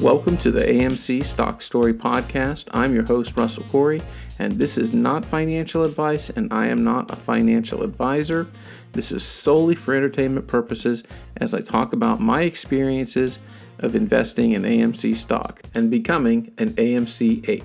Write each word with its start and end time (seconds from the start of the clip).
Welcome 0.00 0.36
to 0.38 0.50
the 0.50 0.60
AMC 0.60 1.24
Stock 1.24 1.62
Story 1.62 1.94
Podcast. 1.94 2.66
I'm 2.72 2.94
your 2.94 3.04
host, 3.04 3.36
Russell 3.36 3.62
Corey, 3.64 4.02
and 4.40 4.58
this 4.58 4.76
is 4.76 4.92
not 4.92 5.24
financial 5.24 5.84
advice, 5.84 6.30
and 6.30 6.52
I 6.52 6.66
am 6.66 6.82
not 6.82 7.12
a 7.12 7.16
financial 7.16 7.84
advisor. 7.84 8.48
This 8.92 9.12
is 9.12 9.22
solely 9.22 9.76
for 9.76 9.94
entertainment 9.94 10.48
purposes 10.48 11.04
as 11.36 11.54
I 11.54 11.60
talk 11.60 11.92
about 11.92 12.20
my 12.20 12.42
experiences 12.42 13.38
of 13.78 13.94
investing 13.94 14.52
in 14.52 14.62
AMC 14.62 15.14
stock 15.14 15.62
and 15.74 15.92
becoming 15.92 16.52
an 16.58 16.70
AMC 16.74 17.48
ape. 17.48 17.64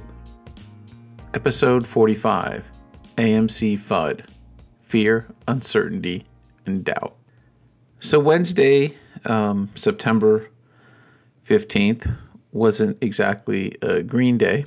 Episode 1.33 1.85
45 1.85 2.69
AMC 3.17 3.77
FUD 3.77 4.23
Fear, 4.83 5.27
Uncertainty, 5.47 6.25
and 6.67 6.85
Doubt. 6.85 7.15
So, 7.99 8.19
Wednesday, 8.19 8.95
um, 9.25 9.69
September 9.75 10.49
15th, 11.49 12.15
wasn't 12.51 12.97
exactly 13.01 13.75
a 13.81 14.03
green 14.03 14.37
day, 14.37 14.65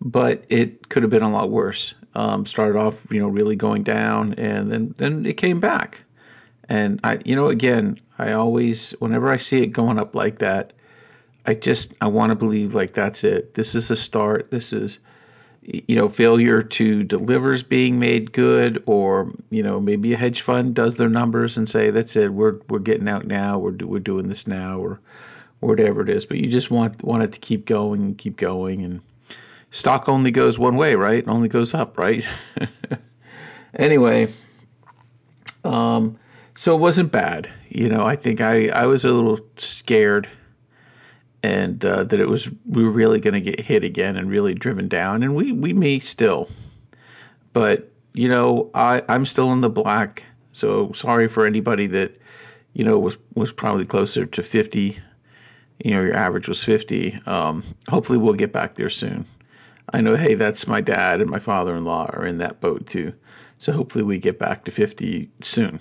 but 0.00 0.44
it 0.50 0.90
could 0.90 1.02
have 1.02 1.10
been 1.10 1.22
a 1.22 1.30
lot 1.30 1.50
worse. 1.50 1.94
Um, 2.14 2.44
started 2.44 2.76
off, 2.76 2.96
you 3.10 3.20
know, 3.20 3.28
really 3.28 3.56
going 3.56 3.82
down, 3.82 4.34
and 4.34 4.70
then 4.70 4.94
then 4.98 5.24
it 5.24 5.36
came 5.36 5.60
back. 5.60 6.02
And 6.68 7.00
I, 7.02 7.20
you 7.24 7.34
know, 7.34 7.48
again, 7.48 7.98
I 8.18 8.32
always, 8.32 8.90
whenever 8.98 9.32
I 9.32 9.36
see 9.36 9.62
it 9.62 9.68
going 9.68 9.98
up 9.98 10.14
like 10.14 10.38
that, 10.38 10.72
I 11.46 11.54
just 11.54 11.94
I 12.00 12.08
want 12.08 12.30
to 12.30 12.36
believe 12.36 12.74
like 12.74 12.92
that's 12.92 13.24
it. 13.24 13.54
This 13.54 13.74
is 13.74 13.90
a 13.90 13.96
start. 13.96 14.50
This 14.50 14.72
is, 14.72 14.98
you 15.62 15.96
know, 15.96 16.08
failure 16.08 16.62
to 16.62 17.02
deliver 17.02 17.52
is 17.52 17.62
being 17.62 17.98
made 17.98 18.32
good, 18.32 18.82
or 18.86 19.32
you 19.50 19.62
know, 19.62 19.80
maybe 19.80 20.12
a 20.12 20.16
hedge 20.16 20.42
fund 20.42 20.74
does 20.74 20.96
their 20.96 21.08
numbers 21.08 21.56
and 21.56 21.68
say 21.68 21.90
that's 21.90 22.16
it. 22.16 22.32
We're 22.32 22.58
we're 22.68 22.78
getting 22.80 23.08
out 23.08 23.26
now. 23.26 23.58
We're 23.58 23.76
we're 23.84 24.00
doing 24.00 24.28
this 24.28 24.46
now, 24.46 24.78
or 24.78 25.00
or 25.60 25.68
whatever 25.68 26.02
it 26.02 26.08
is. 26.08 26.26
But 26.26 26.38
you 26.38 26.48
just 26.48 26.70
want 26.70 27.02
want 27.02 27.22
it 27.22 27.32
to 27.32 27.38
keep 27.38 27.66
going 27.66 28.00
and 28.00 28.18
keep 28.18 28.36
going. 28.36 28.82
And 28.82 29.00
stock 29.70 30.08
only 30.08 30.30
goes 30.30 30.58
one 30.58 30.76
way, 30.76 30.94
right? 30.94 31.18
It 31.18 31.28
only 31.28 31.48
goes 31.48 31.74
up, 31.74 31.98
right? 31.98 32.24
anyway, 33.74 34.32
um, 35.64 36.18
so 36.56 36.74
it 36.74 36.80
wasn't 36.80 37.12
bad. 37.12 37.50
You 37.68 37.88
know, 37.88 38.04
I 38.04 38.16
think 38.16 38.40
I 38.40 38.68
I 38.68 38.86
was 38.86 39.04
a 39.04 39.12
little 39.12 39.40
scared. 39.56 40.28
And 41.42 41.82
uh, 41.86 42.04
that 42.04 42.20
it 42.20 42.28
was 42.28 42.50
we 42.66 42.84
were 42.84 42.90
really 42.90 43.18
going 43.18 43.32
to 43.32 43.40
get 43.40 43.60
hit 43.60 43.82
again 43.82 44.18
and 44.18 44.28
really 44.28 44.52
driven 44.52 44.88
down, 44.88 45.22
and 45.22 45.34
we 45.34 45.52
we 45.52 45.72
may 45.72 45.98
still, 45.98 46.50
but 47.54 47.90
you 48.12 48.28
know 48.28 48.70
I 48.74 49.02
I'm 49.08 49.24
still 49.24 49.50
in 49.54 49.62
the 49.62 49.70
black. 49.70 50.24
So 50.52 50.92
sorry 50.92 51.28
for 51.28 51.46
anybody 51.46 51.86
that 51.86 52.20
you 52.74 52.84
know 52.84 52.98
was 52.98 53.16
was 53.34 53.52
probably 53.52 53.86
closer 53.86 54.26
to 54.26 54.42
50 54.42 54.98
you 55.84 55.92
know 55.92 56.02
your 56.02 56.14
average 56.14 56.48
was 56.48 56.62
50 56.62 57.20
um, 57.26 57.62
hopefully 57.88 58.18
we'll 58.18 58.34
get 58.34 58.52
back 58.52 58.74
there 58.74 58.90
soon. 58.90 59.26
I 59.92 60.00
know 60.00 60.16
hey 60.16 60.34
that's 60.34 60.66
my 60.66 60.80
dad 60.80 61.20
and 61.20 61.30
my 61.30 61.38
father-in-law 61.38 62.10
are 62.12 62.26
in 62.26 62.38
that 62.38 62.60
boat 62.60 62.86
too. 62.86 63.12
So 63.58 63.72
hopefully 63.72 64.04
we 64.04 64.18
get 64.18 64.38
back 64.38 64.64
to 64.64 64.70
50 64.70 65.30
soon. 65.40 65.80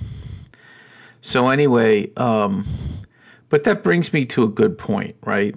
So 1.21 1.49
anyway 1.49 2.11
um, 2.15 2.67
but 3.49 3.63
that 3.63 3.83
brings 3.83 4.13
me 4.13 4.25
to 4.27 4.43
a 4.43 4.47
good 4.47 4.77
point 4.77 5.15
right? 5.23 5.55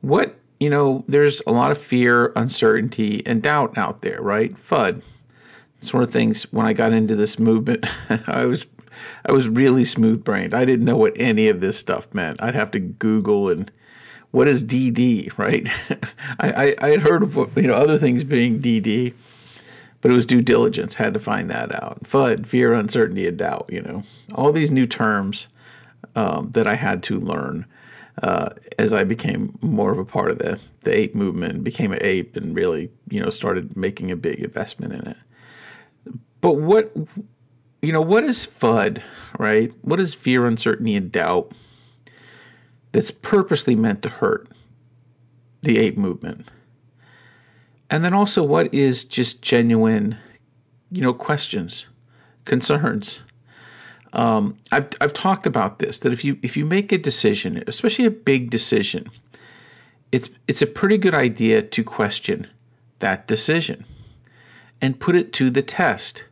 What 0.00 0.38
you 0.60 0.70
know 0.70 1.04
there's 1.08 1.40
a 1.46 1.52
lot 1.52 1.70
of 1.70 1.78
fear 1.78 2.32
uncertainty 2.36 3.22
and 3.26 3.42
doubt 3.42 3.76
out 3.78 4.02
there 4.02 4.20
right? 4.20 4.54
Fud 4.56 5.02
sort 5.80 6.02
of 6.02 6.10
things 6.10 6.42
when 6.52 6.66
i 6.66 6.72
got 6.72 6.92
into 6.92 7.14
this 7.14 7.38
movement 7.38 7.86
i 8.26 8.44
was 8.44 8.66
I 9.24 9.32
was 9.32 9.48
really 9.48 9.84
smooth 9.84 10.24
brained. 10.24 10.54
I 10.54 10.64
didn't 10.64 10.84
know 10.84 10.96
what 10.96 11.12
any 11.16 11.48
of 11.48 11.60
this 11.60 11.78
stuff 11.78 12.12
meant. 12.12 12.42
I'd 12.42 12.54
have 12.54 12.70
to 12.72 12.78
Google 12.78 13.48
and 13.48 13.70
what 14.30 14.48
is 14.48 14.62
DD, 14.62 15.36
right? 15.38 15.68
I, 16.40 16.52
I, 16.52 16.76
I 16.80 16.88
had 16.90 17.02
heard 17.02 17.22
of 17.22 17.56
you 17.56 17.62
know 17.62 17.74
other 17.74 17.98
things 17.98 18.24
being 18.24 18.60
DD, 18.60 19.14
but 20.00 20.10
it 20.10 20.14
was 20.14 20.26
due 20.26 20.42
diligence. 20.42 20.96
Had 20.96 21.14
to 21.14 21.20
find 21.20 21.50
that 21.50 21.74
out. 21.74 22.04
FUD, 22.04 22.46
fear, 22.46 22.74
uncertainty, 22.74 23.26
and 23.26 23.38
doubt. 23.38 23.68
You 23.70 23.82
know, 23.82 24.02
all 24.34 24.52
these 24.52 24.70
new 24.70 24.86
terms 24.86 25.46
um, 26.14 26.50
that 26.52 26.66
I 26.66 26.74
had 26.74 27.02
to 27.04 27.18
learn 27.18 27.66
uh, 28.22 28.50
as 28.78 28.92
I 28.92 29.04
became 29.04 29.58
more 29.60 29.92
of 29.92 29.98
a 29.98 30.04
part 30.04 30.30
of 30.30 30.38
the 30.38 30.58
the 30.82 30.94
ape 30.94 31.14
movement, 31.14 31.64
became 31.64 31.92
an 31.92 32.00
ape, 32.02 32.36
and 32.36 32.54
really 32.54 32.90
you 33.08 33.22
know 33.22 33.30
started 33.30 33.76
making 33.76 34.10
a 34.10 34.16
big 34.16 34.40
investment 34.40 34.92
in 34.92 35.06
it. 35.08 35.16
But 36.40 36.54
what 36.54 36.92
you 37.80 37.92
know, 37.92 38.00
what 38.00 38.24
is 38.24 38.46
FUD, 38.46 39.02
right? 39.38 39.72
What 39.82 40.00
is 40.00 40.14
fear, 40.14 40.46
uncertainty, 40.46 40.94
and 40.94 41.12
doubt 41.12 41.52
that's 42.92 43.10
purposely 43.10 43.76
meant 43.76 44.02
to 44.02 44.08
hurt 44.08 44.48
the 45.62 45.78
ape 45.78 45.96
movement? 45.96 46.48
And 47.90 48.04
then 48.04 48.12
also, 48.12 48.42
what 48.42 48.72
is 48.74 49.04
just 49.04 49.42
genuine, 49.42 50.18
you 50.90 51.00
know, 51.00 51.14
questions, 51.14 51.86
concerns? 52.44 53.20
Um, 54.12 54.58
I've 54.72 54.88
I've 55.00 55.12
talked 55.12 55.46
about 55.46 55.78
this 55.78 55.98
that 56.00 56.12
if 56.12 56.24
you 56.24 56.38
if 56.42 56.56
you 56.56 56.64
make 56.64 56.92
a 56.92 56.98
decision, 56.98 57.62
especially 57.66 58.06
a 58.06 58.10
big 58.10 58.50
decision, 58.50 59.08
it's 60.12 60.30
it's 60.46 60.62
a 60.62 60.66
pretty 60.66 60.98
good 60.98 61.14
idea 61.14 61.62
to 61.62 61.84
question 61.84 62.46
that 62.98 63.26
decision 63.26 63.84
and 64.80 64.98
put 64.98 65.14
it 65.14 65.32
to 65.34 65.50
the 65.50 65.62
test 65.62 66.24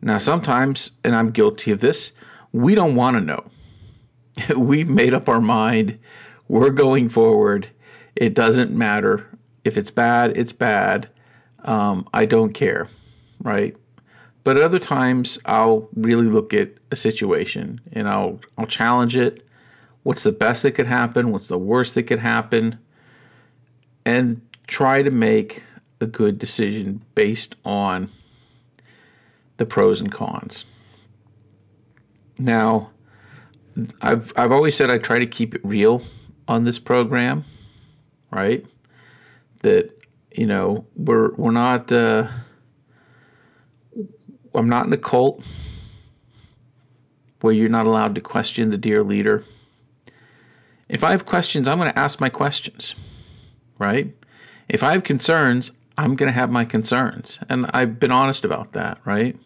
now, 0.00 0.18
sometimes, 0.18 0.92
and 1.02 1.14
I'm 1.14 1.30
guilty 1.30 1.70
of 1.72 1.80
this, 1.80 2.12
we 2.52 2.74
don't 2.74 2.94
want 2.94 3.16
to 3.16 3.20
know. 3.20 3.44
We've 4.56 4.88
made 4.88 5.12
up 5.12 5.28
our 5.28 5.40
mind. 5.40 5.98
We're 6.46 6.70
going 6.70 7.08
forward. 7.08 7.68
It 8.14 8.34
doesn't 8.34 8.70
matter. 8.70 9.26
If 9.64 9.76
it's 9.76 9.90
bad, 9.90 10.36
it's 10.36 10.52
bad. 10.52 11.08
Um, 11.64 12.08
I 12.14 12.24
don't 12.24 12.52
care, 12.52 12.88
right? 13.42 13.76
But 14.44 14.56
at 14.56 14.62
other 14.62 14.78
times, 14.78 15.38
I'll 15.44 15.88
really 15.94 16.26
look 16.26 16.54
at 16.54 16.70
a 16.90 16.96
situation 16.96 17.80
and 17.92 18.08
I'll 18.08 18.40
I'll 18.56 18.66
challenge 18.66 19.16
it. 19.16 19.46
What's 20.04 20.22
the 20.22 20.32
best 20.32 20.62
that 20.62 20.72
could 20.72 20.86
happen? 20.86 21.32
What's 21.32 21.48
the 21.48 21.58
worst 21.58 21.94
that 21.96 22.04
could 22.04 22.20
happen? 22.20 22.78
And 24.06 24.40
try 24.66 25.02
to 25.02 25.10
make 25.10 25.62
a 26.00 26.06
good 26.06 26.38
decision 26.38 27.02
based 27.14 27.56
on 27.64 28.10
the 29.58 29.66
pros 29.66 30.00
and 30.00 30.10
cons. 30.10 30.64
Now, 32.38 32.90
I've 34.00 34.32
I've 34.36 34.52
always 34.52 34.74
said 34.74 34.90
I 34.90 34.98
try 34.98 35.18
to 35.18 35.26
keep 35.26 35.54
it 35.54 35.60
real 35.64 36.02
on 36.46 36.64
this 36.64 36.78
program, 36.78 37.44
right? 38.30 38.64
That 39.62 39.90
you 40.32 40.46
know 40.46 40.86
we're 40.96 41.34
we're 41.34 41.52
not. 41.52 41.92
Uh, 41.92 42.28
I'm 44.54 44.68
not 44.68 44.86
in 44.86 44.92
a 44.92 44.98
cult 44.98 45.44
where 47.40 47.52
you're 47.52 47.68
not 47.68 47.86
allowed 47.86 48.14
to 48.14 48.20
question 48.20 48.70
the 48.70 48.78
dear 48.78 49.02
leader. 49.02 49.44
If 50.88 51.04
I 51.04 51.10
have 51.10 51.26
questions, 51.26 51.68
I'm 51.68 51.78
going 51.78 51.92
to 51.92 51.98
ask 51.98 52.18
my 52.18 52.30
questions, 52.30 52.94
right? 53.78 54.14
If 54.68 54.82
I 54.82 54.92
have 54.92 55.04
concerns, 55.04 55.70
I'm 55.98 56.14
going 56.14 56.28
to 56.28 56.38
have 56.38 56.50
my 56.50 56.64
concerns. 56.64 57.40
And 57.48 57.66
I've 57.74 57.98
been 57.98 58.12
honest 58.12 58.44
about 58.44 58.72
that, 58.72 58.98
right? 59.04 59.36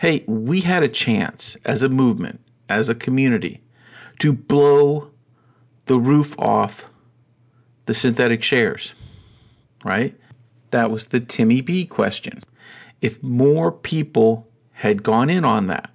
Hey, 0.00 0.24
we 0.26 0.60
had 0.62 0.82
a 0.82 0.88
chance 0.88 1.56
as 1.64 1.84
a 1.84 1.88
movement, 1.88 2.40
as 2.68 2.88
a 2.88 2.94
community, 2.94 3.62
to 4.18 4.32
blow 4.32 5.12
the 5.86 5.98
roof 5.98 6.38
off 6.38 6.86
the 7.86 7.94
synthetic 7.94 8.42
shares, 8.42 8.92
right? 9.84 10.14
That 10.72 10.90
was 10.90 11.06
the 11.06 11.20
Timmy 11.20 11.60
B 11.60 11.86
question. 11.86 12.42
If 13.00 13.22
more 13.22 13.70
people 13.70 14.48
had 14.72 15.04
gone 15.04 15.30
in 15.30 15.44
on 15.44 15.68
that, 15.68 15.90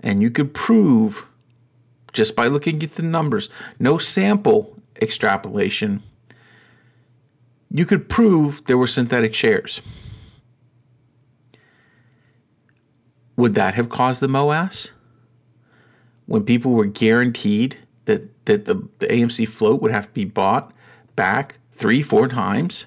and 0.00 0.22
you 0.22 0.30
could 0.30 0.54
prove 0.54 1.26
just 2.12 2.34
by 2.34 2.46
looking 2.46 2.82
at 2.82 2.92
the 2.92 3.02
numbers, 3.02 3.50
no 3.78 3.98
sample 3.98 4.76
extrapolation, 5.00 6.02
you 7.72 7.86
could 7.86 8.08
prove 8.08 8.64
there 8.66 8.76
were 8.76 8.86
synthetic 8.86 9.34
shares. 9.34 9.80
Would 13.36 13.54
that 13.54 13.74
have 13.74 13.88
caused 13.88 14.20
the 14.20 14.28
MOAS? 14.28 14.88
When 16.26 16.44
people 16.44 16.72
were 16.72 16.84
guaranteed 16.84 17.78
that, 18.04 18.44
that 18.44 18.66
the, 18.66 18.86
the 18.98 19.06
AMC 19.06 19.48
float 19.48 19.80
would 19.80 19.90
have 19.90 20.06
to 20.06 20.12
be 20.12 20.24
bought 20.24 20.72
back 21.16 21.58
three, 21.74 22.02
four 22.02 22.28
times? 22.28 22.84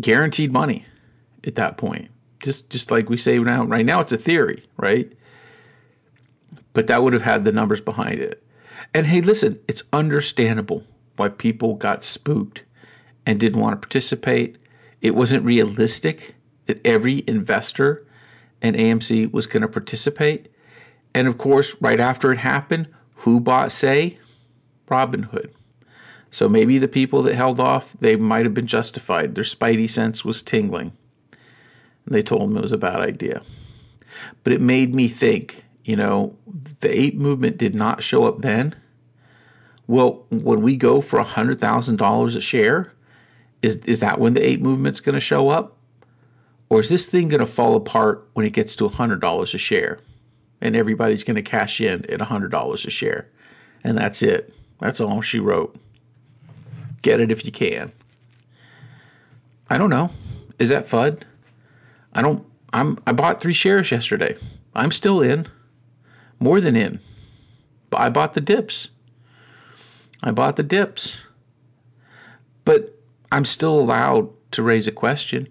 Guaranteed 0.00 0.52
money 0.52 0.86
at 1.44 1.54
that 1.54 1.76
point. 1.76 2.10
Just 2.40 2.68
just 2.68 2.90
like 2.90 3.08
we 3.08 3.16
say 3.16 3.38
now, 3.38 3.64
right 3.64 3.86
now 3.86 4.00
it's 4.00 4.12
a 4.12 4.18
theory, 4.18 4.66
right? 4.76 5.10
But 6.74 6.86
that 6.86 7.02
would 7.02 7.14
have 7.14 7.22
had 7.22 7.44
the 7.44 7.52
numbers 7.52 7.80
behind 7.80 8.20
it. 8.20 8.42
And 8.92 9.06
hey, 9.06 9.22
listen, 9.22 9.58
it's 9.66 9.82
understandable 9.92 10.84
why 11.16 11.30
people 11.30 11.74
got 11.74 12.04
spooked 12.04 12.62
and 13.26 13.40
didn't 13.40 13.60
want 13.60 13.72
to 13.72 13.86
participate. 13.86 14.56
It 15.02 15.14
wasn't 15.14 15.44
realistic 15.44 16.36
that 16.66 16.80
every 16.86 17.24
investor 17.26 18.06
and 18.62 18.76
AMC 18.76 19.32
was 19.32 19.46
going 19.46 19.62
to 19.62 19.68
participate. 19.68 20.48
And 21.12 21.28
of 21.28 21.36
course, 21.36 21.74
right 21.80 22.00
after 22.00 22.32
it 22.32 22.38
happened, 22.38 22.88
who 23.16 23.40
bought 23.40 23.72
Say? 23.72 24.18
Robinhood. 24.88 25.50
So 26.30 26.48
maybe 26.48 26.78
the 26.78 26.88
people 26.88 27.22
that 27.24 27.34
held 27.34 27.58
off, 27.58 27.92
they 27.98 28.16
might 28.16 28.44
have 28.44 28.54
been 28.54 28.66
justified. 28.66 29.34
Their 29.34 29.44
spidey 29.44 29.90
sense 29.90 30.24
was 30.24 30.42
tingling. 30.42 30.92
And 32.04 32.14
they 32.14 32.22
told 32.22 32.42
them 32.42 32.56
it 32.56 32.62
was 32.62 32.72
a 32.72 32.78
bad 32.78 33.00
idea. 33.00 33.42
But 34.44 34.52
it 34.52 34.60
made 34.60 34.94
me 34.94 35.08
think, 35.08 35.64
you 35.84 35.96
know, 35.96 36.36
the 36.80 36.90
ape 36.90 37.16
movement 37.16 37.58
did 37.58 37.74
not 37.74 38.02
show 38.02 38.26
up 38.26 38.38
then. 38.38 38.76
Well, 39.86 40.24
when 40.30 40.62
we 40.62 40.76
go 40.76 41.00
for 41.00 41.22
$100,000 41.22 42.36
a 42.36 42.40
share, 42.40 42.92
is, 43.66 43.76
is 43.84 44.00
that 44.00 44.20
when 44.20 44.34
the 44.34 44.46
ape 44.46 44.60
movement's 44.60 45.00
going 45.00 45.14
to 45.14 45.20
show 45.20 45.48
up? 45.48 45.76
Or 46.68 46.80
is 46.80 46.88
this 46.88 47.06
thing 47.06 47.28
going 47.28 47.40
to 47.40 47.46
fall 47.46 47.74
apart 47.74 48.28
when 48.34 48.46
it 48.46 48.50
gets 48.50 48.76
to 48.76 48.88
$100 48.88 49.54
a 49.54 49.58
share? 49.58 49.98
And 50.60 50.74
everybody's 50.74 51.24
going 51.24 51.34
to 51.36 51.42
cash 51.42 51.80
in 51.80 52.08
at 52.10 52.20
$100 52.20 52.86
a 52.86 52.90
share. 52.90 53.28
And 53.84 53.98
that's 53.98 54.22
it. 54.22 54.54
That's 54.80 55.00
all 55.00 55.20
she 55.20 55.38
wrote. 55.38 55.76
Get 57.02 57.20
it 57.20 57.30
if 57.30 57.44
you 57.44 57.52
can. 57.52 57.92
I 59.68 59.78
don't 59.78 59.90
know. 59.90 60.10
Is 60.58 60.70
that 60.70 60.88
FUD? 60.88 61.22
I 62.12 62.22
don't 62.22 62.46
I'm 62.72 62.98
I 63.06 63.12
bought 63.12 63.40
3 63.40 63.52
shares 63.52 63.90
yesterday. 63.90 64.36
I'm 64.74 64.92
still 64.92 65.20
in. 65.20 65.46
More 66.38 66.60
than 66.60 66.76
in. 66.76 67.00
But 67.90 68.00
I 68.00 68.10
bought 68.10 68.34
the 68.34 68.40
dips. 68.40 68.88
I 70.22 70.30
bought 70.30 70.56
the 70.56 70.62
dips. 70.62 71.16
But 72.64 72.95
I'm 73.36 73.44
still 73.44 73.78
allowed 73.78 74.30
to 74.52 74.62
raise 74.62 74.88
a 74.88 74.92
question, 74.92 75.46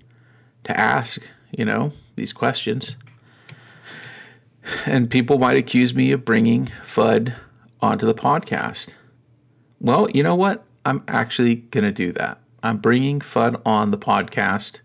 to 0.63 0.75
ask, 0.75 1.21
you 1.55 1.63
know, 1.63 1.91
these 2.15 2.33
questions. 2.33 2.95
And 4.87 5.07
people 5.07 5.37
might 5.37 5.55
accuse 5.55 5.93
me 5.93 6.11
of 6.11 6.25
bringing 6.25 6.71
FUD 6.83 7.35
onto 7.81 8.07
the 8.07 8.15
podcast. 8.15 8.87
Well, 9.79 10.09
you 10.09 10.23
know 10.23 10.33
what? 10.33 10.65
I'm 10.83 11.03
actually 11.07 11.57
going 11.57 11.83
to 11.83 11.91
do 11.91 12.11
that. 12.13 12.39
I'm 12.63 12.79
bringing 12.79 13.19
FUD 13.19 13.61
on 13.67 13.91
the 13.91 13.99
podcast 13.99 14.79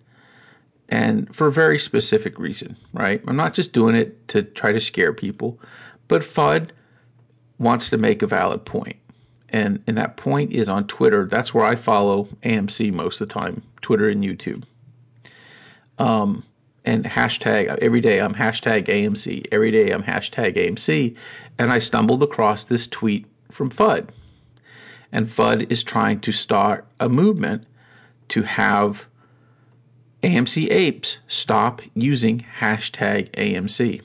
and 0.91 1.35
for 1.35 1.47
a 1.47 1.52
very 1.52 1.79
specific 1.79 2.38
reason, 2.38 2.76
right? 2.93 3.23
I'm 3.26 3.35
not 3.37 3.55
just 3.55 3.73
doing 3.73 3.94
it 3.94 4.29
to 4.29 4.43
try 4.43 4.73
to 4.73 4.81
scare 4.81 5.14
people, 5.14 5.58
but 6.06 6.20
FUD 6.20 6.73
wants 7.58 7.88
to 7.88 7.97
make 7.97 8.20
a 8.20 8.26
valid 8.26 8.67
point. 8.67 8.99
And, 9.50 9.82
and 9.87 9.99
that 9.99 10.17
point 10.17 10.52
is 10.52 10.69
on 10.69 10.87
Twitter. 10.87 11.26
That's 11.26 11.52
where 11.52 11.64
I 11.64 11.76
follow 11.76 12.29
AMC 12.43 12.93
most 12.93 13.20
of 13.20 13.29
the 13.29 13.35
time, 13.35 13.62
Twitter 13.82 14.08
and 14.08 14.23
YouTube. 14.23 14.62
Um, 15.99 16.44
and 16.85 17.05
hashtag 17.05 17.67
every 17.79 18.00
day 18.00 18.20
I'm 18.20 18.35
hashtag 18.35 18.87
AMC. 18.87 19.47
Every 19.52 19.70
day 19.70 19.91
I'm 19.91 20.05
hashtag 20.05 20.56
AMC. 20.56 21.17
And 21.58 21.73
I 21.73 21.79
stumbled 21.79 22.23
across 22.23 22.64
this 22.64 22.87
tweet 22.87 23.26
from 23.50 23.70
FUD 23.70 24.08
and 25.12 25.29
FUD 25.29 25.70
is 25.70 25.82
trying 25.82 26.20
to 26.20 26.32
start 26.32 26.87
a 26.99 27.08
movement 27.08 27.67
to 28.29 28.43
have 28.43 29.06
AMC 30.23 30.70
apes 30.70 31.19
stop 31.26 31.82
using 31.94 32.44
hashtag 32.61 33.31
AMC. 33.32 34.02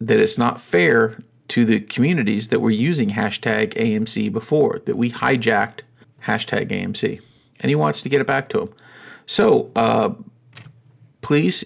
That 0.00 0.20
it's 0.20 0.38
not 0.38 0.60
fair 0.60 1.18
to 1.52 1.66
the 1.66 1.80
communities 1.80 2.48
that 2.48 2.60
were 2.60 2.70
using 2.70 3.10
hashtag 3.10 3.74
AMC 3.74 4.32
before, 4.32 4.80
that 4.86 4.96
we 4.96 5.10
hijacked 5.10 5.80
hashtag 6.24 6.70
AMC. 6.70 7.20
And 7.60 7.68
he 7.68 7.74
wants 7.74 8.00
to 8.00 8.08
get 8.08 8.22
it 8.22 8.26
back 8.26 8.48
to 8.50 8.62
him. 8.62 8.74
So 9.26 9.70
uh, 9.76 10.14
please 11.20 11.62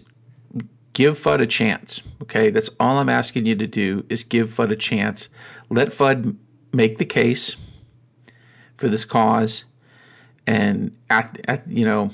give 0.92 1.16
FUD 1.16 1.40
a 1.40 1.46
chance. 1.46 2.02
Okay, 2.20 2.50
that's 2.50 2.68
all 2.80 2.98
I'm 2.98 3.08
asking 3.08 3.46
you 3.46 3.54
to 3.54 3.66
do 3.68 4.04
is 4.08 4.24
give 4.24 4.50
FUD 4.50 4.72
a 4.72 4.76
chance. 4.76 5.28
Let 5.70 5.90
FUD 5.90 6.36
make 6.72 6.98
the 6.98 7.04
case 7.04 7.54
for 8.78 8.88
this 8.88 9.04
cause 9.04 9.62
and 10.48 10.96
at, 11.10 11.40
at 11.46 11.62
you 11.68 11.84
know 11.84 12.10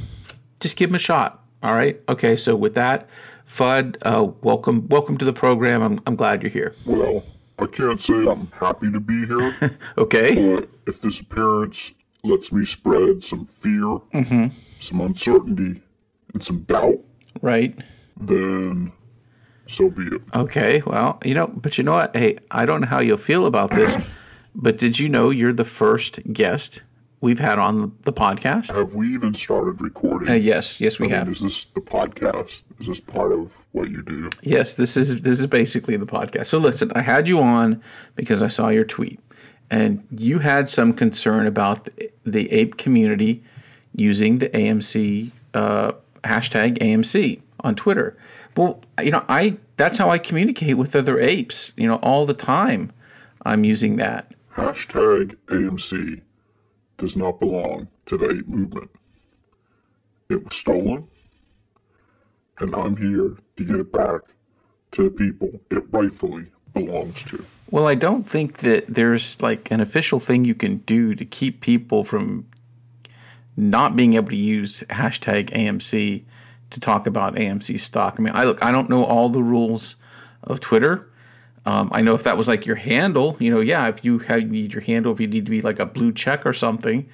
just 0.60 0.76
give 0.76 0.90
him 0.90 0.94
a 0.94 0.98
shot 1.00 1.42
all 1.62 1.74
right 1.74 2.00
okay 2.08 2.36
so 2.36 2.54
with 2.54 2.76
that 2.76 3.08
fud 3.50 3.96
uh, 4.02 4.22
welcome 4.42 4.86
welcome 4.88 5.18
to 5.18 5.24
the 5.24 5.32
program 5.32 5.82
I'm, 5.82 6.00
I'm 6.06 6.14
glad 6.14 6.42
you're 6.42 6.50
here 6.52 6.76
well 6.86 7.24
i 7.62 7.66
can't 7.66 8.02
say 8.02 8.26
i'm 8.28 8.46
happy 8.52 8.90
to 8.90 9.00
be 9.00 9.26
here 9.26 9.54
okay. 9.98 10.54
but 10.54 10.68
if 10.86 11.00
this 11.00 11.20
appearance 11.20 11.94
lets 12.24 12.52
me 12.52 12.64
spread 12.64 13.22
some 13.22 13.46
fear 13.46 13.98
mm-hmm. 14.14 14.46
some 14.80 15.00
uncertainty 15.00 15.82
and 16.34 16.42
some 16.42 16.60
doubt 16.62 16.98
right. 17.40 17.78
then 18.16 18.92
so 19.66 19.88
be 19.88 20.02
it. 20.02 20.22
Okay 20.34 20.82
well 20.86 21.18
you 21.24 21.34
know 21.34 21.46
but 21.46 21.78
you 21.78 21.84
know 21.84 21.92
what? 21.92 22.14
Hey 22.16 22.38
i 22.50 22.64
don't 22.64 22.82
know 22.82 22.86
how 22.86 23.00
you'll 23.00 23.16
feel 23.16 23.46
about 23.46 23.70
this 23.70 23.96
but 24.54 24.78
did 24.78 24.98
you 24.98 25.08
know 25.08 25.30
you're 25.30 25.52
the 25.52 25.64
first 25.64 26.20
guest 26.32 26.82
we've 27.22 27.38
had 27.38 27.58
on 27.58 27.96
the 28.02 28.12
podcast? 28.12 28.74
Have 28.74 28.92
we 28.92 29.14
even 29.14 29.32
started 29.32 29.80
recording? 29.80 30.28
Uh, 30.28 30.34
yes, 30.34 30.78
yes, 30.78 30.98
we 30.98 31.06
I 31.06 31.08
mean, 31.08 31.18
have. 31.18 31.28
Is 31.30 31.40
this 31.40 31.64
the 31.64 31.80
podcast? 31.80 32.64
Is 32.80 32.86
this 32.86 33.00
part 33.00 33.32
of 33.32 33.56
what 33.70 33.88
you 33.88 34.02
do? 34.02 34.28
Yes, 34.42 34.74
this 34.74 34.98
is 34.98 35.22
this 35.22 35.40
is 35.40 35.46
basically 35.46 35.96
the 35.96 36.06
podcast. 36.06 36.46
So 36.48 36.58
listen, 36.58 36.92
I 36.94 37.00
had 37.00 37.26
you 37.28 37.40
on 37.40 37.82
because 38.14 38.42
I 38.42 38.48
saw 38.48 38.68
your 38.68 38.84
tweet, 38.84 39.18
and 39.70 40.06
you 40.10 40.40
had 40.40 40.68
some 40.68 40.92
concern 40.92 41.46
about 41.46 41.84
the, 41.84 42.10
the 42.26 42.52
ape 42.52 42.76
community 42.76 43.42
using 43.94 44.38
the 44.38 44.50
AMC 44.50 45.30
uh, 45.54 45.92
hashtag 46.24 46.78
AMC 46.78 47.40
on 47.60 47.74
Twitter. 47.74 48.18
Well, 48.56 48.82
you 49.02 49.12
know, 49.12 49.24
I 49.28 49.56
that's 49.78 49.96
how 49.96 50.10
I 50.10 50.18
communicate 50.18 50.76
with 50.76 50.94
other 50.94 51.18
apes. 51.18 51.72
You 51.76 51.86
know, 51.86 51.96
all 51.96 52.26
the 52.26 52.34
time, 52.34 52.92
I'm 53.46 53.64
using 53.64 53.96
that. 53.96 54.34
Hashtag 54.54 55.36
AMC 55.46 56.20
does 57.02 57.16
not 57.16 57.40
belong 57.40 57.88
to 58.06 58.16
the 58.16 58.30
ape 58.30 58.46
movement. 58.46 58.88
It 60.30 60.44
was 60.44 60.54
stolen, 60.54 61.08
and 62.60 62.72
I'm 62.76 62.96
here 62.96 63.36
to 63.56 63.64
get 63.64 63.74
it 63.74 63.90
back 63.90 64.20
to 64.92 65.02
the 65.02 65.10
people 65.10 65.50
it 65.72 65.82
rightfully 65.90 66.46
belongs 66.72 67.24
to. 67.24 67.44
Well, 67.72 67.88
I 67.88 67.96
don't 67.96 68.22
think 68.22 68.58
that 68.58 68.86
there's 68.86 69.42
like 69.42 69.72
an 69.72 69.80
official 69.80 70.20
thing 70.20 70.44
you 70.44 70.54
can 70.54 70.76
do 70.78 71.16
to 71.16 71.24
keep 71.24 71.60
people 71.60 72.04
from 72.04 72.46
not 73.56 73.96
being 73.96 74.14
able 74.14 74.30
to 74.30 74.36
use 74.36 74.84
hashtag 74.88 75.50
AMC 75.50 76.22
to 76.70 76.80
talk 76.80 77.08
about 77.08 77.34
AMC 77.34 77.80
stock. 77.80 78.14
I 78.16 78.22
mean, 78.22 78.32
I 78.32 78.44
look, 78.44 78.62
I 78.62 78.70
don't 78.70 78.88
know 78.88 79.04
all 79.04 79.28
the 79.28 79.42
rules 79.42 79.96
of 80.44 80.60
Twitter. 80.60 81.10
Um, 81.64 81.90
I 81.92 82.02
know 82.02 82.14
if 82.14 82.24
that 82.24 82.36
was 82.36 82.48
like 82.48 82.66
your 82.66 82.76
handle, 82.76 83.36
you 83.38 83.50
know, 83.50 83.60
yeah, 83.60 83.86
if 83.88 84.04
you 84.04 84.18
have, 84.20 84.42
need 84.44 84.72
your 84.72 84.82
handle, 84.82 85.12
if 85.12 85.20
you 85.20 85.28
need 85.28 85.44
to 85.44 85.50
be 85.50 85.62
like 85.62 85.78
a 85.78 85.86
blue 85.86 86.12
check 86.12 86.44
or 86.44 86.52
something. 86.52 87.08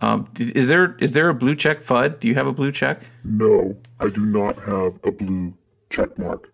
Um, 0.00 0.30
is 0.38 0.68
there 0.68 0.96
is 0.98 1.12
there 1.12 1.28
a 1.28 1.34
blue 1.34 1.54
check 1.54 1.82
FUD? 1.82 2.20
Do 2.20 2.28
you 2.28 2.34
have 2.34 2.46
a 2.46 2.52
blue 2.52 2.72
check? 2.72 3.02
No, 3.24 3.76
I 3.98 4.08
do 4.08 4.24
not 4.24 4.58
have 4.60 4.98
a 5.04 5.12
blue 5.12 5.52
check 5.90 6.18
mark. 6.18 6.50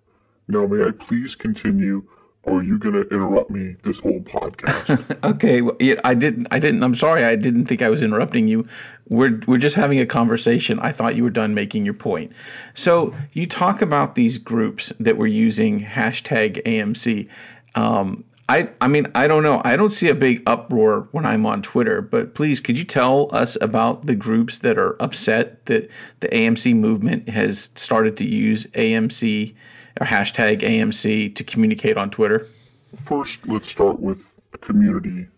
Now, 0.48 0.66
may 0.66 0.84
I 0.84 0.90
please 0.90 1.36
continue 1.36 2.04
or 2.46 2.60
are 2.60 2.62
you 2.62 2.78
going 2.78 2.94
to 2.94 3.02
interrupt 3.08 3.50
me 3.50 3.76
this 3.82 3.98
whole 3.98 4.20
podcast? 4.20 5.16
okay, 5.24 5.62
well, 5.62 5.76
yeah, 5.80 6.00
I 6.04 6.14
didn't. 6.14 6.46
I 6.50 6.58
didn't. 6.58 6.82
I'm 6.82 6.94
sorry. 6.94 7.24
I 7.24 7.34
didn't 7.34 7.66
think 7.66 7.82
I 7.82 7.90
was 7.90 8.02
interrupting 8.02 8.46
you. 8.46 8.66
We're 9.08 9.40
we're 9.46 9.58
just 9.58 9.74
having 9.74 9.98
a 9.98 10.06
conversation. 10.06 10.78
I 10.78 10.92
thought 10.92 11.16
you 11.16 11.24
were 11.24 11.30
done 11.30 11.54
making 11.54 11.84
your 11.84 11.94
point. 11.94 12.32
So 12.74 13.14
you 13.32 13.46
talk 13.46 13.82
about 13.82 14.14
these 14.14 14.38
groups 14.38 14.92
that 15.00 15.16
were 15.16 15.26
using 15.26 15.84
hashtag 15.84 16.62
AMC. 16.62 17.28
Um, 17.74 18.24
I 18.48 18.70
I 18.80 18.86
mean 18.86 19.08
I 19.14 19.26
don't 19.26 19.42
know. 19.42 19.60
I 19.64 19.74
don't 19.74 19.92
see 19.92 20.08
a 20.08 20.14
big 20.14 20.42
uproar 20.46 21.08
when 21.10 21.26
I'm 21.26 21.44
on 21.46 21.62
Twitter. 21.62 22.00
But 22.00 22.34
please, 22.34 22.60
could 22.60 22.78
you 22.78 22.84
tell 22.84 23.28
us 23.34 23.56
about 23.60 24.06
the 24.06 24.14
groups 24.14 24.58
that 24.58 24.78
are 24.78 24.96
upset 25.02 25.66
that 25.66 25.90
the 26.20 26.28
AMC 26.28 26.76
movement 26.76 27.28
has 27.28 27.70
started 27.74 28.16
to 28.18 28.24
use 28.24 28.66
AMC? 28.66 29.54
Or 30.00 30.06
hashtag 30.06 30.60
AMC 30.62 31.34
to 31.34 31.44
communicate 31.44 31.96
on 31.96 32.10
Twitter? 32.10 32.48
First, 32.94 33.46
let's 33.46 33.68
start 33.68 34.00
with 34.00 34.26
a 34.52 34.58
community 34.58 35.28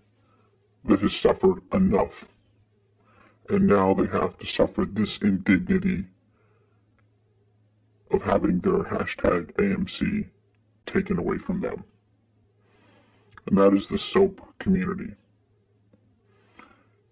that 0.84 1.00
has 1.00 1.14
suffered 1.14 1.62
enough. 1.72 2.26
And 3.48 3.66
now 3.66 3.94
they 3.94 4.06
have 4.06 4.38
to 4.38 4.46
suffer 4.46 4.84
this 4.84 5.18
indignity 5.18 6.04
of 8.10 8.22
having 8.22 8.60
their 8.60 8.84
hashtag 8.84 9.52
AMC 9.54 10.28
taken 10.86 11.18
away 11.18 11.38
from 11.38 11.60
them. 11.60 11.84
And 13.46 13.56
that 13.58 13.74
is 13.74 13.88
the 13.88 13.98
SOAP 13.98 14.40
community. 14.58 15.14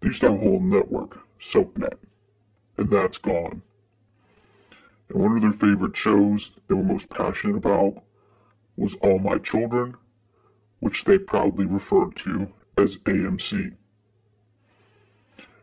They 0.00 0.08
used 0.08 0.20
to 0.20 0.32
have 0.32 0.40
a 0.40 0.44
whole 0.44 0.60
network, 0.60 1.26
SoapNet, 1.40 1.98
and 2.76 2.90
that's 2.90 3.18
gone. 3.18 3.62
And 5.08 5.22
one 5.22 5.36
of 5.36 5.42
their 5.42 5.52
favorite 5.52 5.96
shows 5.96 6.56
they 6.68 6.74
were 6.74 6.82
most 6.82 7.10
passionate 7.10 7.56
about 7.56 8.02
was 8.76 8.94
All 8.96 9.18
My 9.18 9.38
Children, 9.38 9.96
which 10.80 11.04
they 11.04 11.18
proudly 11.18 11.66
referred 11.66 12.16
to 12.16 12.52
as 12.76 12.98
AMC. 12.98 13.76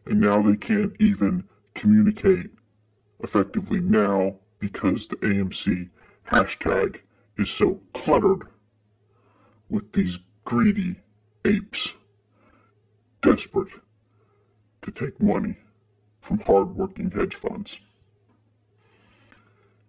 And 0.06 0.20
now 0.20 0.42
they 0.42 0.56
can't 0.56 0.96
even 1.00 1.48
communicate 1.76 2.52
effectively 3.20 3.80
now 3.80 4.38
because 4.60 5.08
the 5.08 5.16
AMC 5.18 5.90
hashtag 6.30 7.00
is 7.38 7.50
so 7.50 7.82
cluttered 7.94 8.48
with 9.70 9.92
these 9.94 10.20
greedy 10.46 10.96
apes 11.46 11.94
desperate 13.22 13.74
to 14.82 14.92
take 14.92 15.22
money 15.22 15.58
from 16.20 16.40
hardworking 16.40 17.12
hedge 17.12 17.36
funds. 17.36 17.80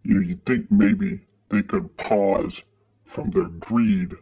You 0.05 0.15
know, 0.15 0.21
you'd 0.21 0.45
think 0.45 0.71
maybe 0.71 1.21
they 1.49 1.63
could 1.63 1.97
pause 1.97 2.63
from 3.05 3.31
their 3.31 3.49
greed 3.49 4.15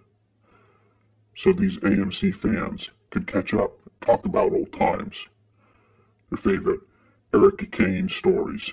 so 1.34 1.52
these 1.52 1.78
AMC 1.78 2.34
fans 2.34 2.90
could 3.10 3.26
catch 3.26 3.54
up, 3.54 3.72
talk 4.00 4.24
about 4.24 4.52
old 4.52 4.72
times, 4.72 5.28
their 6.30 6.36
favorite 6.36 6.80
Erica 7.34 7.66
Kane 7.66 8.08
stories. 8.08 8.72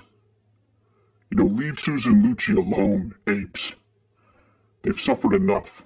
You 1.32 1.38
know, 1.38 1.46
leave 1.46 1.80
Susan 1.80 2.24
Lucci 2.24 2.56
alone, 2.56 3.16
apes. 3.28 3.76
They've 4.82 5.00
suffered 5.00 5.34
enough. 5.34 5.86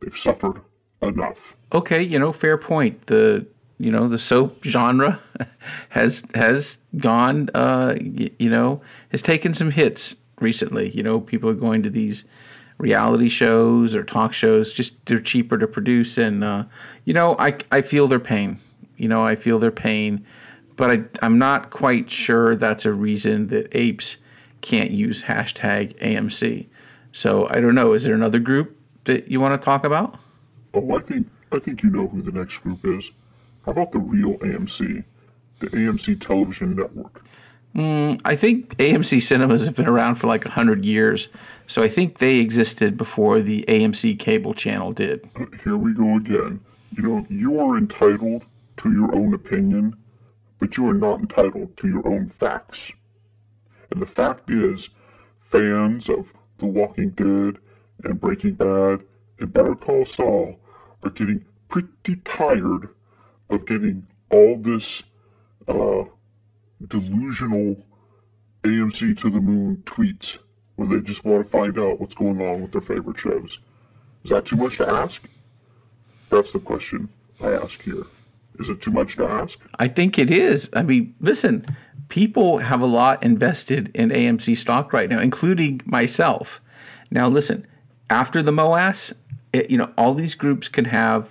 They've 0.00 0.16
suffered 0.16 0.62
enough. 1.00 1.56
Okay, 1.72 2.02
you 2.02 2.18
know, 2.18 2.32
fair 2.32 2.56
point. 2.56 3.06
The 3.06 3.46
you 3.82 3.90
know 3.90 4.06
the 4.06 4.18
soap 4.18 4.64
genre 4.64 5.20
has 5.90 6.22
has 6.34 6.78
gone 6.98 7.50
uh, 7.54 7.96
you 7.98 8.48
know 8.48 8.80
has 9.10 9.22
taken 9.22 9.54
some 9.54 9.72
hits 9.72 10.14
recently. 10.42 10.90
You 10.90 11.02
know, 11.02 11.20
people 11.20 11.50
are 11.50 11.54
going 11.54 11.82
to 11.82 11.90
these 11.90 12.24
reality 12.78 13.28
shows 13.28 13.94
or 13.94 14.04
talk 14.04 14.32
shows. 14.32 14.72
Just 14.72 15.04
they're 15.06 15.20
cheaper 15.20 15.58
to 15.58 15.66
produce, 15.66 16.18
and 16.18 16.44
uh, 16.44 16.64
you 17.04 17.14
know, 17.14 17.36
I 17.38 17.56
I 17.70 17.82
feel 17.82 18.06
their 18.06 18.20
pain. 18.20 18.60
You 18.96 19.08
know, 19.08 19.24
I 19.24 19.34
feel 19.34 19.58
their 19.58 19.72
pain, 19.72 20.24
but 20.76 20.90
I 20.90 21.04
I'm 21.20 21.38
not 21.38 21.70
quite 21.70 22.10
sure 22.10 22.54
that's 22.54 22.84
a 22.84 22.92
reason 22.92 23.48
that 23.48 23.68
apes 23.72 24.18
can't 24.60 24.92
use 24.92 25.24
hashtag 25.24 25.98
AMC. 25.98 26.66
So 27.12 27.48
I 27.48 27.60
don't 27.60 27.74
know. 27.74 27.94
Is 27.94 28.04
there 28.04 28.14
another 28.14 28.38
group 28.38 28.76
that 29.04 29.28
you 29.28 29.40
want 29.40 29.60
to 29.60 29.64
talk 29.64 29.84
about? 29.84 30.18
Oh, 30.72 30.96
I 30.96 31.00
think 31.00 31.26
I 31.50 31.58
think 31.58 31.82
you 31.82 31.90
know 31.90 32.06
who 32.06 32.22
the 32.22 32.32
next 32.32 32.58
group 32.58 32.84
is. 32.84 33.10
How 33.64 33.72
about 33.72 33.92
the 33.92 33.98
real 33.98 34.38
AMC, 34.38 35.04
the 35.60 35.66
AMC 35.68 36.20
Television 36.20 36.74
Network? 36.74 37.24
Mm, 37.74 38.20
I 38.24 38.36
think 38.36 38.76
AMC 38.76 39.22
cinemas 39.22 39.64
have 39.64 39.76
been 39.76 39.88
around 39.88 40.16
for 40.16 40.26
like 40.26 40.44
100 40.44 40.84
years. 40.84 41.28
So 41.66 41.82
I 41.82 41.88
think 41.88 42.18
they 42.18 42.36
existed 42.36 42.96
before 42.96 43.40
the 43.40 43.64
AMC 43.68 44.18
cable 44.18 44.52
channel 44.52 44.92
did. 44.92 45.26
Here 45.64 45.76
we 45.76 45.94
go 45.94 46.16
again. 46.16 46.60
You 46.96 47.02
know, 47.02 47.26
you 47.30 47.58
are 47.60 47.78
entitled 47.78 48.44
to 48.78 48.92
your 48.92 49.14
own 49.14 49.32
opinion, 49.32 49.96
but 50.58 50.76
you 50.76 50.86
are 50.88 50.94
not 50.94 51.20
entitled 51.20 51.76
to 51.78 51.88
your 51.88 52.06
own 52.06 52.28
facts. 52.28 52.92
And 53.90 54.02
the 54.02 54.06
fact 54.06 54.50
is, 54.50 54.90
fans 55.38 56.08
of 56.08 56.32
The 56.58 56.66
Walking 56.66 57.10
Dead 57.10 57.58
and 58.04 58.20
Breaking 58.20 58.54
Bad 58.54 59.02
and 59.38 59.52
Better 59.52 59.74
Call 59.74 60.04
Saul 60.04 60.58
are 61.04 61.10
getting 61.10 61.44
pretty 61.68 62.16
tired 62.24 62.90
of 63.52 63.66
getting 63.66 64.06
all 64.30 64.56
this 64.56 65.02
uh, 65.68 66.04
delusional 66.88 67.76
AMC 68.62 69.18
to 69.18 69.30
the 69.30 69.40
moon 69.40 69.82
tweets 69.84 70.38
where 70.76 70.88
they 70.88 71.00
just 71.00 71.24
want 71.24 71.44
to 71.44 71.50
find 71.50 71.78
out 71.78 72.00
what's 72.00 72.14
going 72.14 72.40
on 72.40 72.62
with 72.62 72.72
their 72.72 72.80
favorite 72.80 73.18
shows. 73.18 73.58
Is 74.24 74.30
that 74.30 74.46
too 74.46 74.56
much 74.56 74.78
to 74.78 74.88
ask? 74.88 75.22
That's 76.30 76.52
the 76.52 76.60
question 76.60 77.08
I 77.40 77.52
ask 77.52 77.82
here. 77.82 78.04
Is 78.58 78.68
it 78.68 78.80
too 78.80 78.90
much 78.90 79.16
to 79.16 79.26
ask? 79.26 79.58
I 79.78 79.88
think 79.88 80.18
it 80.18 80.30
is. 80.30 80.68
I 80.72 80.82
mean, 80.82 81.14
listen, 81.20 81.66
people 82.08 82.58
have 82.58 82.80
a 82.80 82.86
lot 82.86 83.22
invested 83.22 83.90
in 83.94 84.10
AMC 84.10 84.56
stock 84.56 84.92
right 84.92 85.08
now, 85.08 85.18
including 85.18 85.80
myself. 85.84 86.60
Now, 87.10 87.28
listen, 87.28 87.66
after 88.10 88.42
the 88.42 88.52
MOAS, 88.52 89.14
it, 89.52 89.70
you 89.70 89.76
know, 89.76 89.90
all 89.96 90.14
these 90.14 90.34
groups 90.34 90.68
can 90.68 90.86
have 90.86 91.30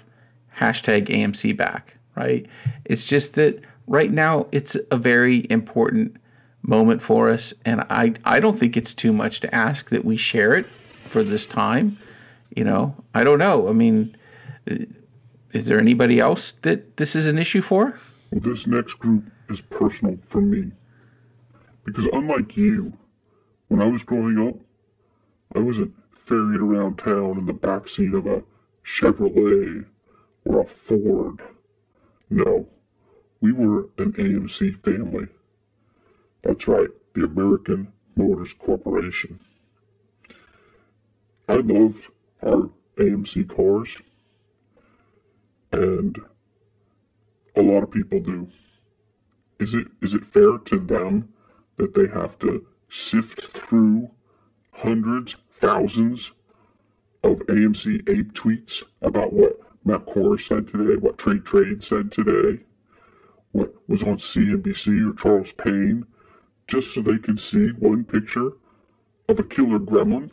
hashtag 0.59 1.07
AMC 1.07 1.55
back, 1.55 1.97
right? 2.15 2.45
It's 2.85 3.05
just 3.05 3.35
that 3.35 3.59
right 3.87 4.11
now 4.11 4.47
it's 4.51 4.77
a 4.89 4.97
very 4.97 5.45
important 5.49 6.17
moment 6.61 7.01
for 7.01 7.29
us, 7.29 7.53
and 7.65 7.81
I 7.89 8.13
I 8.23 8.39
don't 8.39 8.59
think 8.59 8.77
it's 8.77 8.93
too 8.93 9.13
much 9.13 9.39
to 9.41 9.53
ask 9.53 9.89
that 9.89 10.05
we 10.05 10.17
share 10.17 10.55
it 10.55 10.65
for 11.05 11.23
this 11.23 11.45
time. 11.45 11.97
You 12.55 12.63
know, 12.63 12.95
I 13.13 13.23
don't 13.23 13.39
know. 13.39 13.69
I 13.69 13.73
mean, 13.73 14.15
uh, 14.69 14.75
is 15.53 15.67
there 15.67 15.79
anybody 15.79 16.19
else 16.19 16.53
that 16.61 16.97
this 16.97 17.15
is 17.15 17.25
an 17.25 17.37
issue 17.37 17.61
for? 17.61 17.99
Well, 18.31 18.41
this 18.41 18.67
next 18.67 18.95
group 18.95 19.31
is 19.49 19.61
personal 19.61 20.17
for 20.23 20.41
me. 20.41 20.71
Because 21.83 22.05
unlike 22.13 22.55
you, 22.55 22.93
when 23.67 23.81
I 23.81 23.85
was 23.85 24.03
growing 24.03 24.37
up, 24.47 24.55
I 25.55 25.59
wasn't 25.59 25.93
ferried 26.13 26.61
around 26.61 26.97
town 26.97 27.37
in 27.37 27.45
the 27.45 27.53
backseat 27.53 28.17
of 28.17 28.25
a 28.27 28.43
Chevrolet 28.85 29.85
or 30.45 30.61
a 30.61 30.65
Ford. 30.65 31.41
No, 32.33 32.65
we 33.41 33.51
were 33.51 33.89
an 33.97 34.13
AMC 34.13 34.81
family. 34.85 35.27
That's 36.43 36.65
right, 36.65 36.87
the 37.13 37.25
American 37.25 37.91
Motors 38.15 38.53
Corporation. 38.53 39.41
I 41.49 41.55
loved 41.55 42.07
our 42.41 42.69
AMC 42.95 43.49
cars, 43.49 43.97
and 45.73 46.17
a 47.57 47.61
lot 47.61 47.83
of 47.83 47.91
people 47.91 48.21
do. 48.21 48.47
Is 49.59 49.73
it 49.73 49.87
is 50.01 50.13
it 50.13 50.25
fair 50.25 50.57
to 50.57 50.79
them 50.79 51.33
that 51.75 51.93
they 51.93 52.07
have 52.07 52.39
to 52.39 52.65
sift 52.89 53.41
through 53.41 54.09
hundreds, 54.71 55.35
thousands 55.51 56.31
of 57.25 57.39
AMC 57.47 58.07
ape 58.07 58.31
tweets 58.31 58.83
about 59.01 59.33
what 59.33 59.59
Matt 59.83 60.05
Kohrs 60.05 60.47
said 60.47 60.67
today, 60.67 60.95
what 60.95 61.17
Trade 61.17 61.43
Trade 61.43 61.83
said 61.83 62.11
today, 62.11 62.63
what 63.51 63.73
was 63.87 64.03
on 64.03 64.17
CNBC 64.17 65.09
or 65.09 65.13
Charles 65.15 65.51
Payne, 65.53 66.05
just 66.67 66.93
so 66.93 67.01
they 67.01 67.17
could 67.17 67.39
see 67.39 67.69
one 67.69 68.03
picture 68.03 68.53
of 69.27 69.39
a 69.39 69.43
killer 69.43 69.79
gremlin 69.79 70.31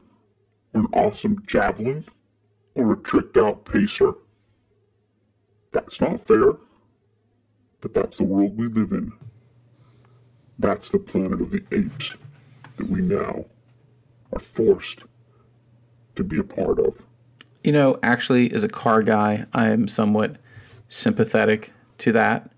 or 0.75 0.81
an 0.83 0.87
awesome 0.93 1.43
javelin 1.47 2.05
or 2.75 2.93
a 2.93 2.97
tricked 2.97 3.37
out 3.37 3.65
pacer? 3.65 4.15
That's 5.73 6.01
not 6.01 6.21
fair. 6.21 6.53
But 7.81 7.95
that's 7.95 8.17
the 8.17 8.25
world 8.25 8.57
we 8.57 8.67
live 8.67 8.93
in. 8.93 9.13
That's 10.59 10.89
the 10.89 10.99
planet 10.99 11.41
of 11.41 11.51
the 11.51 11.65
apes 11.71 12.15
that 12.77 12.91
we 12.91 13.01
now 13.01 13.45
are 14.33 14.41
forced 14.41 15.05
to 16.17 16.25
be 16.25 16.39
a 16.39 16.45
part 16.45 16.81
of. 16.81 16.95
You 17.65 17.73
know, 17.73 17.99
actually, 18.03 18.53
as 18.53 18.63
a 18.65 18.69
car 18.69 19.03
guy, 19.03 19.47
I 19.53 19.69
am 19.69 19.89
somewhat 19.89 20.37
sympathetic 20.89 21.73
to 21.99 22.13
that. 22.13 22.51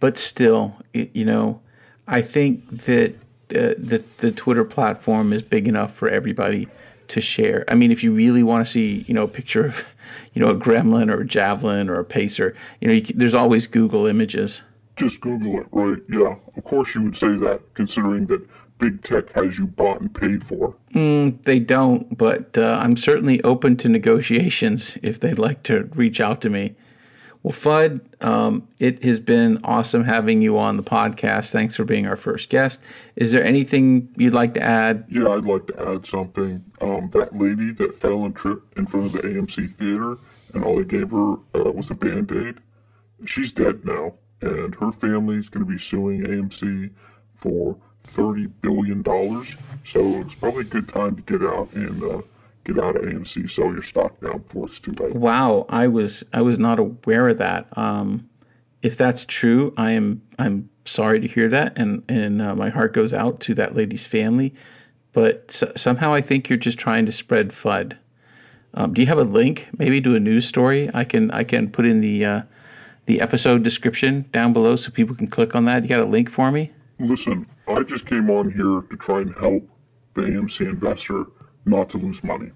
But 0.00 0.18
still, 0.18 0.76
y- 0.94 1.10
you 1.12 1.24
know, 1.24 1.60
I 2.08 2.22
think 2.22 2.68
that 2.84 3.14
uh, 3.50 3.74
the 3.78 4.02
the 4.18 4.32
Twitter 4.32 4.64
platform 4.64 5.32
is 5.32 5.42
big 5.42 5.68
enough 5.68 5.94
for 5.94 6.08
everybody 6.08 6.68
to 7.08 7.20
share. 7.20 7.64
I 7.68 7.74
mean, 7.74 7.92
if 7.92 8.02
you 8.02 8.12
really 8.12 8.42
want 8.42 8.66
to 8.66 8.72
see, 8.72 9.04
you 9.06 9.14
know, 9.14 9.24
a 9.24 9.28
picture 9.28 9.66
of, 9.66 9.84
you 10.32 10.40
know, 10.40 10.48
a 10.48 10.54
gremlin 10.54 11.10
or 11.12 11.20
a 11.20 11.26
javelin 11.26 11.88
or 11.90 11.98
a 11.98 12.04
pacer, 12.04 12.56
you 12.80 12.88
know, 12.88 12.94
you 12.94 13.02
can, 13.02 13.18
there's 13.18 13.34
always 13.34 13.66
Google 13.66 14.06
Images. 14.06 14.62
Just 14.96 15.20
Google 15.20 15.60
it, 15.60 15.66
right? 15.72 15.98
Yeah, 16.08 16.36
of 16.56 16.64
course 16.64 16.94
you 16.94 17.02
would 17.02 17.16
say 17.16 17.36
that, 17.36 17.60
considering 17.74 18.26
that 18.26 18.46
big 18.82 19.02
tech 19.04 19.30
has 19.30 19.58
you 19.58 19.66
bought 19.68 20.00
and 20.00 20.12
paid 20.12 20.42
for. 20.42 20.74
They 20.92 21.60
don't, 21.60 22.18
but 22.18 22.58
uh, 22.58 22.80
I'm 22.82 22.96
certainly 22.96 23.40
open 23.44 23.76
to 23.76 23.88
negotiations 23.88 24.98
if 25.02 25.20
they'd 25.20 25.38
like 25.38 25.62
to 25.64 25.84
reach 25.94 26.20
out 26.20 26.40
to 26.42 26.50
me. 26.50 26.74
Well, 27.44 27.52
Fudd, 27.52 28.00
um, 28.24 28.66
it 28.80 29.02
has 29.04 29.20
been 29.20 29.60
awesome 29.64 30.04
having 30.04 30.42
you 30.42 30.58
on 30.58 30.76
the 30.76 30.82
podcast. 30.82 31.50
Thanks 31.50 31.76
for 31.76 31.84
being 31.84 32.06
our 32.06 32.16
first 32.16 32.48
guest. 32.48 32.80
Is 33.14 33.30
there 33.30 33.44
anything 33.44 34.12
you'd 34.16 34.34
like 34.34 34.54
to 34.54 34.62
add? 34.62 35.04
Yeah, 35.08 35.28
I'd 35.28 35.44
like 35.44 35.68
to 35.68 35.90
add 35.90 36.04
something. 36.04 36.64
Um, 36.80 37.10
that 37.12 37.36
lady 37.36 37.72
that 37.72 37.94
fell 37.94 38.24
and 38.24 38.34
tripped 38.34 38.76
in 38.76 38.86
front 38.86 39.06
of 39.06 39.12
the 39.12 39.22
AMC 39.22 39.74
theater, 39.76 40.18
and 40.54 40.64
all 40.64 40.76
they 40.76 40.84
gave 40.84 41.10
her 41.10 41.34
uh, 41.54 41.70
was 41.72 41.90
a 41.90 41.94
band 41.94 42.32
aid, 42.32 42.58
she's 43.26 43.52
dead 43.52 43.84
now, 43.84 44.14
and 44.40 44.74
her 44.76 44.90
family's 44.92 45.48
going 45.48 45.64
to 45.64 45.72
be 45.72 45.78
suing 45.78 46.22
AMC 46.22 46.90
for 47.34 47.76
thirty 48.04 48.46
billion 48.46 49.02
dollars. 49.02 49.54
So 49.84 50.20
it's 50.20 50.34
probably 50.34 50.62
a 50.62 50.64
good 50.64 50.88
time 50.88 51.16
to 51.16 51.22
get 51.22 51.42
out 51.42 51.72
and 51.72 52.02
uh, 52.02 52.22
get 52.64 52.78
out 52.78 52.96
of 52.96 53.02
AMC, 53.02 53.50
sell 53.50 53.72
your 53.72 53.82
stock 53.82 54.20
now 54.22 54.38
before 54.38 54.66
it's 54.66 54.80
too 54.80 54.92
late. 54.92 55.14
Wow, 55.14 55.66
I 55.68 55.86
was 55.88 56.24
I 56.32 56.42
was 56.42 56.58
not 56.58 56.78
aware 56.78 57.28
of 57.28 57.38
that. 57.38 57.66
Um, 57.76 58.28
if 58.82 58.96
that's 58.96 59.24
true, 59.24 59.72
I 59.76 59.92
am 59.92 60.22
I'm 60.38 60.68
sorry 60.84 61.20
to 61.20 61.28
hear 61.28 61.48
that, 61.48 61.72
and 61.76 62.02
and 62.08 62.42
uh, 62.42 62.54
my 62.54 62.70
heart 62.70 62.92
goes 62.92 63.12
out 63.12 63.40
to 63.40 63.54
that 63.54 63.74
lady's 63.74 64.06
family. 64.06 64.54
But 65.12 65.46
s 65.48 65.64
somehow 65.76 66.14
I 66.14 66.20
think 66.20 66.48
you're 66.48 66.58
just 66.58 66.78
trying 66.78 67.06
to 67.06 67.12
spread 67.12 67.50
FUD. 67.50 67.96
Um, 68.74 68.94
do 68.94 69.02
you 69.02 69.06
have 69.08 69.18
a 69.18 69.24
link, 69.24 69.68
maybe 69.76 70.00
to 70.00 70.16
a 70.16 70.20
news 70.20 70.46
story? 70.46 70.90
I 70.94 71.04
can 71.04 71.30
I 71.30 71.44
can 71.44 71.70
put 71.70 71.84
in 71.84 72.00
the 72.00 72.24
uh, 72.24 72.42
the 73.06 73.20
episode 73.20 73.62
description 73.62 74.26
down 74.32 74.52
below 74.52 74.76
so 74.76 74.90
people 74.90 75.14
can 75.14 75.26
click 75.26 75.54
on 75.54 75.64
that. 75.66 75.82
You 75.82 75.88
got 75.88 76.00
a 76.00 76.06
link 76.06 76.30
for 76.30 76.50
me? 76.50 76.72
Listen, 76.98 77.46
I 77.68 77.82
just 77.82 78.06
came 78.06 78.30
on 78.30 78.50
here 78.50 78.82
to 78.88 78.96
try 78.98 79.20
and 79.20 79.34
help 79.34 79.68
the 80.14 80.22
AMC 80.22 80.68
investor 80.68 81.26
not 81.64 81.90
to 81.90 81.98
lose 81.98 82.22
money. 82.22 82.50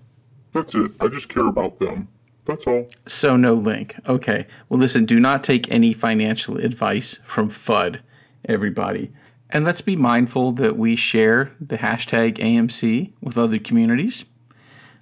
That's 0.53 0.75
it. 0.75 0.93
I 1.01 1.09
just 1.09 1.29
care 1.29 1.47
about 1.47 1.79
them. 1.79 2.09
That's 2.45 2.67
all. 2.67 2.87
So 3.07 3.37
no 3.37 3.55
link. 3.55 3.97
Okay. 4.09 4.47
Well, 4.69 4.79
listen, 4.79 5.05
do 5.05 5.19
not 5.19 5.45
take 5.45 5.71
any 5.71 5.93
financial 5.93 6.59
advice 6.59 7.19
from 7.25 7.51
FUD, 7.51 8.01
everybody. 8.45 9.13
And 9.51 9.65
let's 9.65 9.81
be 9.81 9.97
mindful 9.97 10.53
that 10.53 10.77
we 10.77 10.97
share 10.97 11.53
the 11.61 11.79
hashtag 11.79 12.39
AMC 12.39 13.13
with 13.21 13.37
other 13.37 13.59
communities. 13.59 14.25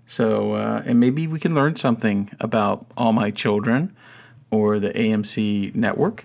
So, 0.06 0.52
uh, 0.52 0.82
and 0.84 1.00
maybe 1.00 1.26
we 1.26 1.40
can 1.40 1.54
learn 1.54 1.76
something 1.76 2.30
about 2.40 2.86
All 2.96 3.12
My 3.12 3.30
Children 3.30 3.94
or 4.50 4.78
the 4.78 4.90
AMC 4.90 5.74
network 5.74 6.24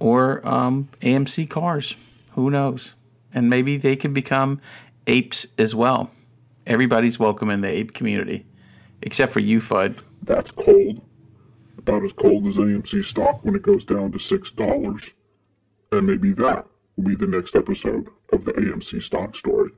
or 0.00 0.46
um, 0.46 0.88
AMC 1.00 1.48
cars. 1.48 1.94
Who 2.32 2.50
knows? 2.50 2.94
And 3.34 3.50
maybe 3.50 3.76
they 3.76 3.96
can 3.96 4.14
become 4.14 4.60
apes 5.06 5.46
as 5.58 5.74
well. 5.74 6.10
Everybody's 6.66 7.18
welcome 7.18 7.50
in 7.50 7.60
the 7.60 7.68
ape 7.68 7.92
community, 7.92 8.46
except 9.02 9.32
for 9.32 9.40
you, 9.40 9.60
Fudd. 9.60 10.00
That's 10.22 10.50
cold. 10.50 11.02
About 11.76 12.04
as 12.04 12.14
cold 12.14 12.46
as 12.46 12.56
AMC 12.56 13.04
stock 13.04 13.44
when 13.44 13.54
it 13.54 13.62
goes 13.62 13.84
down 13.84 14.12
to 14.12 14.18
$6. 14.18 15.12
And 15.92 16.06
maybe 16.06 16.32
that 16.32 16.66
will 16.96 17.04
be 17.04 17.14
the 17.14 17.26
next 17.26 17.54
episode 17.54 18.08
of 18.32 18.44
the 18.44 18.52
AMC 18.52 19.02
stock 19.02 19.36
story. 19.36 19.70